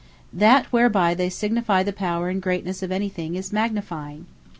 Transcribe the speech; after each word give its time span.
That 0.33 0.65
whereby 0.73 1.13
they 1.13 1.29
signifie 1.29 1.83
the 1.83 1.93
power 1.93 2.27
and 2.29 2.41
greatness 2.41 2.81
of 2.81 2.91
anything 2.91 3.35
is 3.35 3.51
MAGNIFYING. 3.53 4.25